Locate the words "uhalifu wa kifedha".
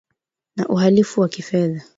0.69-1.81